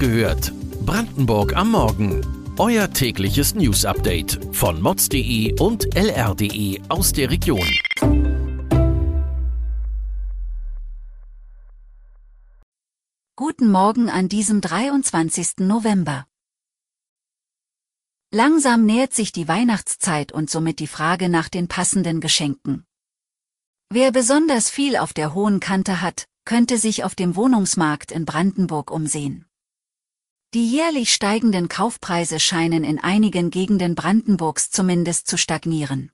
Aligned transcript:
gehört. 0.00 0.52
Brandenburg 0.86 1.54
am 1.54 1.72
Morgen. 1.72 2.26
Euer 2.58 2.90
tägliches 2.90 3.54
News-Update 3.54 4.40
von 4.50 4.80
mods.de 4.80 5.60
und 5.60 5.94
lr.de 5.94 6.80
aus 6.88 7.12
der 7.12 7.30
Region. 7.30 7.68
Guten 13.36 13.70
Morgen 13.70 14.08
an 14.08 14.28
diesem 14.28 14.62
23. 14.62 15.58
November. 15.58 16.26
Langsam 18.32 18.86
nähert 18.86 19.12
sich 19.12 19.32
die 19.32 19.48
Weihnachtszeit 19.48 20.32
und 20.32 20.48
somit 20.48 20.78
die 20.78 20.86
Frage 20.86 21.28
nach 21.28 21.50
den 21.50 21.68
passenden 21.68 22.20
Geschenken. 22.20 22.86
Wer 23.90 24.12
besonders 24.12 24.70
viel 24.70 24.96
auf 24.96 25.12
der 25.12 25.34
hohen 25.34 25.60
Kante 25.60 26.00
hat, 26.00 26.24
könnte 26.46 26.78
sich 26.78 27.04
auf 27.04 27.14
dem 27.14 27.36
Wohnungsmarkt 27.36 28.12
in 28.12 28.24
Brandenburg 28.24 28.90
umsehen. 28.90 29.44
Die 30.52 30.68
jährlich 30.68 31.14
steigenden 31.14 31.68
Kaufpreise 31.68 32.40
scheinen 32.40 32.82
in 32.82 32.98
einigen 32.98 33.50
Gegenden 33.50 33.94
Brandenburgs 33.94 34.72
zumindest 34.72 35.28
zu 35.28 35.38
stagnieren. 35.38 36.10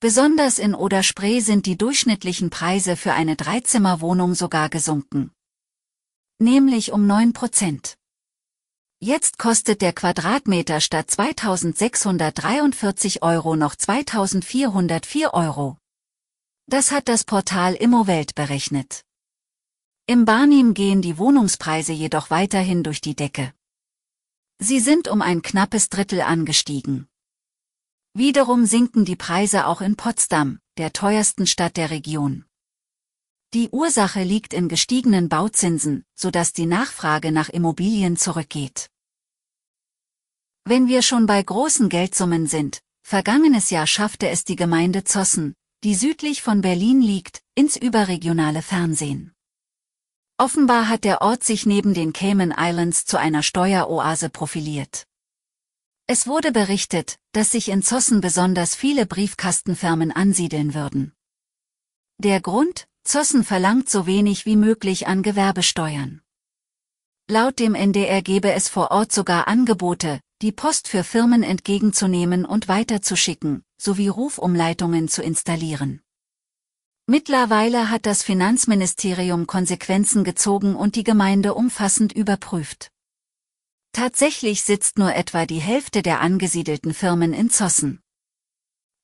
Besonders 0.00 0.58
in 0.58 0.74
Oder-Spree 0.74 1.40
sind 1.40 1.64
die 1.64 1.78
durchschnittlichen 1.78 2.50
Preise 2.50 2.94
für 2.94 3.14
eine 3.14 3.36
Dreizimmerwohnung 3.36 4.34
sogar 4.34 4.68
gesunken. 4.68 5.32
Nämlich 6.40 6.92
um 6.92 7.06
9 7.06 7.32
Prozent. 7.32 7.96
Jetzt 9.00 9.38
kostet 9.38 9.80
der 9.80 9.94
Quadratmeter 9.94 10.82
statt 10.82 11.10
2643 11.10 13.22
Euro 13.22 13.56
noch 13.56 13.76
2404 13.76 15.32
Euro. 15.32 15.78
Das 16.66 16.90
hat 16.90 17.08
das 17.08 17.24
Portal 17.24 17.76
Immowelt 17.76 18.34
berechnet. 18.34 19.06
Im 20.12 20.26
Barnim 20.26 20.74
gehen 20.74 21.00
die 21.00 21.16
Wohnungspreise 21.16 21.94
jedoch 21.94 22.28
weiterhin 22.28 22.82
durch 22.82 23.00
die 23.00 23.16
Decke. 23.16 23.54
Sie 24.58 24.78
sind 24.78 25.08
um 25.08 25.22
ein 25.22 25.40
knappes 25.40 25.88
Drittel 25.88 26.20
angestiegen. 26.20 27.08
Wiederum 28.12 28.66
sinken 28.66 29.06
die 29.06 29.16
Preise 29.16 29.66
auch 29.66 29.80
in 29.80 29.96
Potsdam, 29.96 30.58
der 30.76 30.92
teuersten 30.92 31.46
Stadt 31.46 31.78
der 31.78 31.88
Region. 31.88 32.44
Die 33.54 33.70
Ursache 33.70 34.22
liegt 34.22 34.52
in 34.52 34.68
gestiegenen 34.68 35.30
Bauzinsen, 35.30 36.04
sodass 36.14 36.52
die 36.52 36.66
Nachfrage 36.66 37.32
nach 37.32 37.48
Immobilien 37.48 38.18
zurückgeht. 38.18 38.90
Wenn 40.66 40.88
wir 40.88 41.00
schon 41.00 41.24
bei 41.24 41.42
großen 41.42 41.88
Geldsummen 41.88 42.46
sind, 42.46 42.82
vergangenes 43.02 43.70
Jahr 43.70 43.86
schaffte 43.86 44.28
es 44.28 44.44
die 44.44 44.56
Gemeinde 44.56 45.04
Zossen, 45.04 45.54
die 45.84 45.94
südlich 45.94 46.42
von 46.42 46.60
Berlin 46.60 47.00
liegt, 47.00 47.42
ins 47.54 47.78
überregionale 47.78 48.60
Fernsehen. 48.60 49.32
Offenbar 50.42 50.88
hat 50.88 51.04
der 51.04 51.22
Ort 51.22 51.44
sich 51.44 51.66
neben 51.66 51.94
den 51.94 52.12
Cayman 52.12 52.52
Islands 52.58 53.04
zu 53.04 53.16
einer 53.16 53.44
Steueroase 53.44 54.28
profiliert. 54.28 55.06
Es 56.08 56.26
wurde 56.26 56.50
berichtet, 56.50 57.20
dass 57.30 57.52
sich 57.52 57.68
in 57.68 57.80
Zossen 57.80 58.20
besonders 58.20 58.74
viele 58.74 59.06
Briefkastenfirmen 59.06 60.10
ansiedeln 60.10 60.74
würden. 60.74 61.12
Der 62.18 62.40
Grund? 62.40 62.88
Zossen 63.04 63.44
verlangt 63.44 63.88
so 63.88 64.08
wenig 64.08 64.44
wie 64.44 64.56
möglich 64.56 65.06
an 65.06 65.22
Gewerbesteuern. 65.22 66.22
Laut 67.30 67.60
dem 67.60 67.76
NDR 67.76 68.20
gebe 68.20 68.50
es 68.50 68.68
vor 68.68 68.90
Ort 68.90 69.12
sogar 69.12 69.46
Angebote, 69.46 70.18
die 70.42 70.50
Post 70.50 70.88
für 70.88 71.04
Firmen 71.04 71.44
entgegenzunehmen 71.44 72.44
und 72.44 72.66
weiterzuschicken, 72.66 73.62
sowie 73.80 74.08
Rufumleitungen 74.08 75.06
zu 75.06 75.22
installieren. 75.22 76.01
Mittlerweile 77.06 77.90
hat 77.90 78.06
das 78.06 78.22
Finanzministerium 78.22 79.46
Konsequenzen 79.46 80.22
gezogen 80.22 80.76
und 80.76 80.94
die 80.94 81.02
Gemeinde 81.02 81.54
umfassend 81.54 82.12
überprüft. 82.12 82.92
Tatsächlich 83.92 84.62
sitzt 84.62 84.98
nur 84.98 85.14
etwa 85.14 85.44
die 85.44 85.60
Hälfte 85.60 86.02
der 86.02 86.20
angesiedelten 86.20 86.94
Firmen 86.94 87.32
in 87.32 87.50
Zossen. 87.50 88.00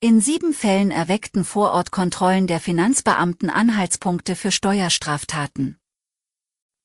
In 0.01 0.21
sieben 0.21 0.55
Fällen 0.55 0.93
erweckten 0.93 1.45
Vorortkontrollen 1.45 2.47
der 2.47 2.61
Finanzbeamten 2.61 3.51
Anhaltspunkte 3.51 4.37
für 4.37 4.53
Steuerstraftaten. 4.53 5.77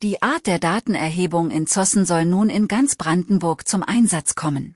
Die 0.01 0.23
Art 0.23 0.47
der 0.47 0.57
Datenerhebung 0.57 1.51
in 1.51 1.67
Zossen 1.67 2.05
soll 2.07 2.25
nun 2.25 2.49
in 2.49 2.67
ganz 2.67 2.95
Brandenburg 2.95 3.67
zum 3.67 3.83
Einsatz 3.83 4.33
kommen. 4.33 4.75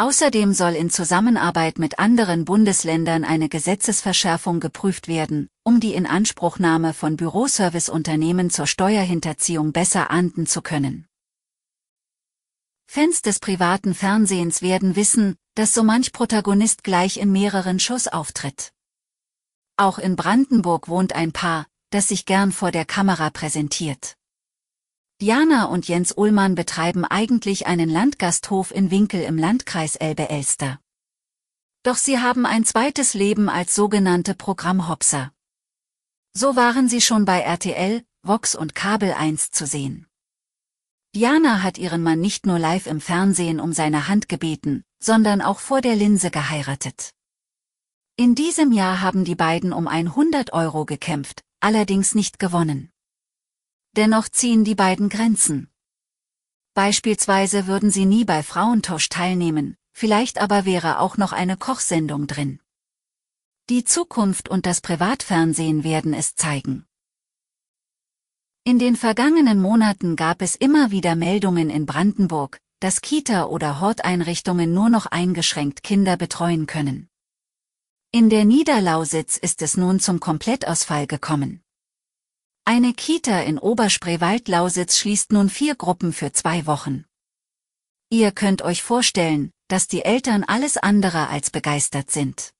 Außerdem 0.00 0.54
soll 0.54 0.76
in 0.76 0.88
Zusammenarbeit 0.88 1.78
mit 1.78 1.98
anderen 1.98 2.46
Bundesländern 2.46 3.22
eine 3.22 3.50
Gesetzesverschärfung 3.50 4.58
geprüft 4.58 5.08
werden, 5.08 5.50
um 5.62 5.78
die 5.78 5.92
Inanspruchnahme 5.92 6.94
von 6.94 7.18
Büroserviceunternehmen 7.18 8.48
zur 8.48 8.66
Steuerhinterziehung 8.66 9.72
besser 9.72 10.10
ahnden 10.10 10.46
zu 10.46 10.62
können. 10.62 11.06
Fans 12.86 13.20
des 13.20 13.40
privaten 13.40 13.92
Fernsehens 13.92 14.62
werden 14.62 14.96
wissen, 14.96 15.36
dass 15.54 15.74
so 15.74 15.82
manch 15.82 16.14
Protagonist 16.14 16.82
gleich 16.82 17.18
in 17.18 17.30
mehreren 17.30 17.78
Shows 17.78 18.08
auftritt. 18.08 18.72
Auch 19.76 19.98
in 19.98 20.16
Brandenburg 20.16 20.88
wohnt 20.88 21.14
ein 21.14 21.32
Paar, 21.32 21.66
das 21.90 22.08
sich 22.08 22.24
gern 22.24 22.52
vor 22.52 22.70
der 22.70 22.86
Kamera 22.86 23.28
präsentiert. 23.28 24.16
Diana 25.20 25.66
und 25.66 25.86
Jens 25.86 26.12
Ullmann 26.16 26.54
betreiben 26.54 27.04
eigentlich 27.04 27.66
einen 27.66 27.90
Landgasthof 27.90 28.74
in 28.74 28.90
Winkel 28.90 29.20
im 29.20 29.36
Landkreis 29.36 29.96
Elbe-Elster. 29.96 30.80
Doch 31.82 31.96
sie 31.96 32.20
haben 32.20 32.46
ein 32.46 32.64
zweites 32.64 33.12
Leben 33.12 33.50
als 33.50 33.74
sogenannte 33.74 34.34
Programmhopser. 34.34 35.30
So 36.32 36.56
waren 36.56 36.88
sie 36.88 37.02
schon 37.02 37.26
bei 37.26 37.40
RTL, 37.40 38.02
Vox 38.22 38.54
und 38.54 38.74
Kabel 38.74 39.12
1 39.12 39.50
zu 39.50 39.66
sehen. 39.66 40.06
Diana 41.14 41.62
hat 41.62 41.76
ihren 41.76 42.02
Mann 42.02 42.20
nicht 42.20 42.46
nur 42.46 42.58
live 42.58 42.86
im 42.86 43.02
Fernsehen 43.02 43.60
um 43.60 43.74
seine 43.74 44.08
Hand 44.08 44.26
gebeten, 44.26 44.84
sondern 45.02 45.42
auch 45.42 45.60
vor 45.60 45.82
der 45.82 45.96
Linse 45.96 46.30
geheiratet. 46.30 47.12
In 48.16 48.34
diesem 48.34 48.72
Jahr 48.72 49.02
haben 49.02 49.24
die 49.24 49.34
beiden 49.34 49.74
um 49.74 49.86
100 49.86 50.54
Euro 50.54 50.86
gekämpft, 50.86 51.42
allerdings 51.60 52.14
nicht 52.14 52.38
gewonnen. 52.38 52.90
Dennoch 53.96 54.28
ziehen 54.28 54.64
die 54.64 54.74
beiden 54.74 55.08
Grenzen. 55.08 55.68
Beispielsweise 56.74 57.66
würden 57.66 57.90
sie 57.90 58.06
nie 58.06 58.24
bei 58.24 58.42
Frauentausch 58.42 59.08
teilnehmen, 59.08 59.76
vielleicht 59.92 60.40
aber 60.40 60.64
wäre 60.64 61.00
auch 61.00 61.16
noch 61.16 61.32
eine 61.32 61.56
Kochsendung 61.56 62.26
drin. 62.26 62.60
Die 63.68 63.84
Zukunft 63.84 64.48
und 64.48 64.66
das 64.66 64.80
Privatfernsehen 64.80 65.84
werden 65.84 66.14
es 66.14 66.34
zeigen. 66.36 66.86
In 68.64 68.78
den 68.78 68.94
vergangenen 68.94 69.60
Monaten 69.60 70.16
gab 70.16 70.42
es 70.42 70.54
immer 70.54 70.90
wieder 70.90 71.16
Meldungen 71.16 71.70
in 71.70 71.86
Brandenburg, 71.86 72.60
dass 72.78 73.00
Kita- 73.00 73.46
oder 73.46 73.80
Horteinrichtungen 73.80 74.72
nur 74.72 74.88
noch 74.88 75.06
eingeschränkt 75.06 75.82
Kinder 75.82 76.16
betreuen 76.16 76.66
können. 76.66 77.08
In 78.12 78.28
der 78.28 78.44
Niederlausitz 78.44 79.36
ist 79.36 79.62
es 79.62 79.76
nun 79.76 80.00
zum 80.00 80.18
Komplettausfall 80.20 81.06
gekommen. 81.06 81.62
Eine 82.64 82.92
Kita 82.94 83.40
in 83.40 83.58
Oberspreewald-Lausitz 83.58 84.98
schließt 84.98 85.32
nun 85.32 85.48
vier 85.48 85.74
Gruppen 85.74 86.12
für 86.12 86.32
zwei 86.32 86.66
Wochen. 86.66 87.04
Ihr 88.10 88.32
könnt 88.32 88.62
euch 88.62 88.82
vorstellen, 88.82 89.50
dass 89.68 89.88
die 89.88 90.04
Eltern 90.04 90.44
alles 90.44 90.76
andere 90.76 91.28
als 91.28 91.50
begeistert 91.50 92.10
sind. 92.10 92.52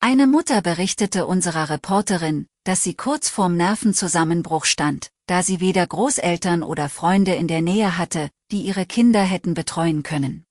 Eine 0.00 0.26
Mutter 0.26 0.60
berichtete 0.60 1.26
unserer 1.26 1.70
Reporterin, 1.70 2.46
dass 2.64 2.82
sie 2.82 2.94
kurz 2.94 3.28
vorm 3.28 3.56
Nervenzusammenbruch 3.56 4.64
stand, 4.64 5.10
da 5.26 5.42
sie 5.42 5.60
weder 5.60 5.86
Großeltern 5.86 6.62
oder 6.62 6.88
Freunde 6.88 7.34
in 7.34 7.48
der 7.48 7.62
Nähe 7.62 7.96
hatte, 7.98 8.30
die 8.50 8.62
ihre 8.62 8.86
Kinder 8.86 9.22
hätten 9.22 9.54
betreuen 9.54 10.02
können. 10.02 10.44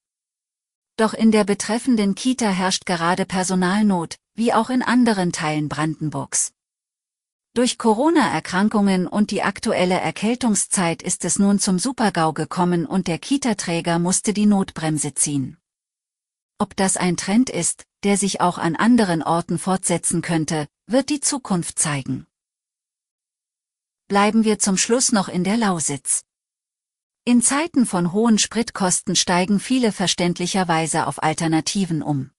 Doch 0.97 1.13
in 1.13 1.31
der 1.31 1.43
betreffenden 1.43 2.15
Kita 2.15 2.47
herrscht 2.47 2.85
gerade 2.85 3.25
Personalnot, 3.25 4.15
wie 4.33 4.53
auch 4.53 4.69
in 4.69 4.81
anderen 4.81 5.31
Teilen 5.31 5.67
Brandenburgs. 5.67 6.54
Durch 7.55 7.77
Corona-Erkrankungen 7.77 9.07
und 9.07 9.31
die 9.31 9.41
aktuelle 9.41 9.97
Erkältungszeit 9.97 11.01
ist 11.01 11.23
es 11.23 11.39
nun 11.39 11.57
zum 11.57 11.79
Supergau 11.79 12.33
gekommen 12.33 12.85
und 12.85 13.07
der 13.07 13.17
Kita-Träger 13.17 13.97
musste 13.97 14.33
die 14.33 14.45
Notbremse 14.45 15.13
ziehen. 15.13 15.57
Ob 16.59 16.75
das 16.75 16.97
ein 16.97 17.15
Trend 17.15 17.49
ist, 17.49 17.85
der 18.03 18.17
sich 18.17 18.41
auch 18.41 18.57
an 18.57 18.75
anderen 18.75 19.23
Orten 19.23 19.57
fortsetzen 19.57 20.21
könnte, 20.21 20.67
wird 20.85 21.09
die 21.09 21.21
Zukunft 21.21 21.79
zeigen. 21.79 22.27
Bleiben 24.09 24.43
wir 24.43 24.59
zum 24.59 24.75
Schluss 24.75 25.13
noch 25.13 25.29
in 25.29 25.45
der 25.45 25.55
Lausitz. 25.55 26.25
In 27.23 27.41
Zeiten 27.41 27.85
von 27.85 28.11
hohen 28.11 28.37
Spritkosten 28.37 29.15
steigen 29.15 29.61
viele 29.61 29.93
verständlicherweise 29.93 31.07
auf 31.07 31.23
Alternativen 31.23 32.01
um. 32.01 32.31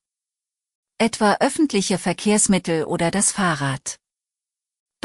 Etwa 0.98 1.38
öffentliche 1.40 1.96
Verkehrsmittel 1.96 2.84
oder 2.84 3.10
das 3.10 3.32
Fahrrad. 3.32 3.98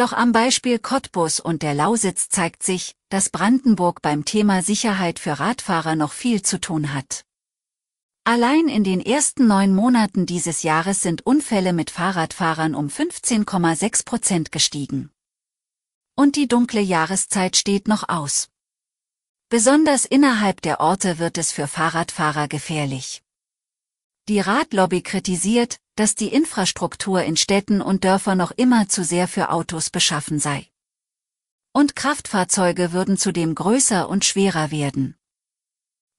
Doch 0.01 0.13
am 0.13 0.31
Beispiel 0.31 0.79
Cottbus 0.79 1.39
und 1.39 1.61
der 1.61 1.75
Lausitz 1.75 2.27
zeigt 2.27 2.63
sich, 2.63 2.95
dass 3.09 3.29
Brandenburg 3.29 4.01
beim 4.01 4.25
Thema 4.25 4.63
Sicherheit 4.63 5.19
für 5.19 5.39
Radfahrer 5.39 5.95
noch 5.95 6.11
viel 6.11 6.41
zu 6.41 6.59
tun 6.59 6.95
hat. 6.95 7.23
Allein 8.23 8.67
in 8.67 8.83
den 8.83 8.99
ersten 8.99 9.45
neun 9.45 9.75
Monaten 9.75 10.25
dieses 10.25 10.63
Jahres 10.63 11.03
sind 11.03 11.23
Unfälle 11.27 11.71
mit 11.71 11.91
Fahrradfahrern 11.91 12.73
um 12.73 12.87
15,6 12.87 14.03
Prozent 14.03 14.51
gestiegen. 14.51 15.11
Und 16.15 16.35
die 16.35 16.47
dunkle 16.47 16.81
Jahreszeit 16.81 17.55
steht 17.55 17.87
noch 17.87 18.09
aus. 18.09 18.49
Besonders 19.49 20.05
innerhalb 20.05 20.63
der 20.63 20.79
Orte 20.79 21.19
wird 21.19 21.37
es 21.37 21.51
für 21.51 21.67
Fahrradfahrer 21.67 22.47
gefährlich. 22.47 23.21
Die 24.27 24.39
Radlobby 24.39 25.01
kritisiert, 25.01 25.77
dass 25.95 26.15
die 26.15 26.27
Infrastruktur 26.27 27.23
in 27.23 27.37
Städten 27.37 27.81
und 27.81 28.03
Dörfern 28.03 28.37
noch 28.37 28.51
immer 28.51 28.87
zu 28.87 29.03
sehr 29.03 29.27
für 29.27 29.49
Autos 29.49 29.89
beschaffen 29.89 30.39
sei. 30.39 30.67
Und 31.73 31.95
Kraftfahrzeuge 31.95 32.91
würden 32.91 33.17
zudem 33.17 33.55
größer 33.55 34.07
und 34.07 34.25
schwerer 34.25 34.71
werden. 34.71 35.15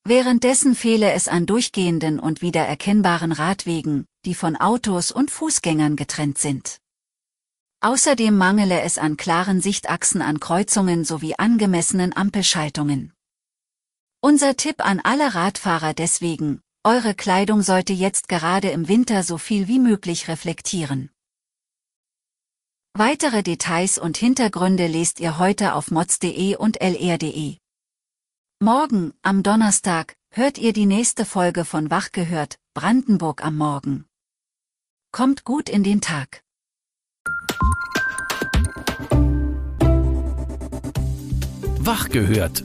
Währenddessen 0.04 0.74
fehle 0.74 1.12
es 1.12 1.28
an 1.28 1.46
durchgehenden 1.46 2.18
und 2.18 2.42
wiedererkennbaren 2.42 3.30
Radwegen, 3.30 4.06
die 4.24 4.34
von 4.34 4.56
Autos 4.56 5.12
und 5.12 5.30
Fußgängern 5.30 5.94
getrennt 5.94 6.38
sind. 6.38 6.80
Außerdem 7.80 8.36
mangele 8.36 8.80
es 8.80 8.98
an 8.98 9.16
klaren 9.16 9.60
Sichtachsen 9.60 10.22
an 10.22 10.40
Kreuzungen 10.40 11.04
sowie 11.04 11.34
angemessenen 11.38 12.16
Ampelschaltungen. 12.16 13.12
Unser 14.20 14.56
Tipp 14.56 14.84
an 14.84 15.00
alle 15.00 15.34
Radfahrer 15.34 15.94
deswegen, 15.94 16.62
eure 16.84 17.14
Kleidung 17.14 17.62
sollte 17.62 17.92
jetzt 17.92 18.28
gerade 18.28 18.70
im 18.70 18.88
Winter 18.88 19.22
so 19.22 19.38
viel 19.38 19.68
wie 19.68 19.78
möglich 19.78 20.28
reflektieren. 20.28 21.10
Weitere 22.94 23.42
Details 23.42 23.98
und 23.98 24.16
Hintergründe 24.16 24.86
lest 24.86 25.20
ihr 25.20 25.38
heute 25.38 25.74
auf 25.74 25.90
mods.de 25.90 26.56
und 26.56 26.80
lr.de. 26.80 27.56
Morgen, 28.60 29.12
am 29.22 29.42
Donnerstag, 29.42 30.14
hört 30.30 30.58
ihr 30.58 30.72
die 30.72 30.86
nächste 30.86 31.24
Folge 31.24 31.64
von 31.64 31.90
Wach 31.90 32.12
gehört, 32.12 32.58
Brandenburg 32.74 33.44
am 33.44 33.56
Morgen. 33.56 34.06
Kommt 35.10 35.44
gut 35.44 35.68
in 35.68 35.84
den 35.84 36.00
Tag. 36.00 36.42
Wach 41.78 42.08
gehört. 42.08 42.64